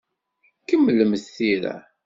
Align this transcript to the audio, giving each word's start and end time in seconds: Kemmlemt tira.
Kemmlemt 0.67 1.25
tira. 1.35 1.75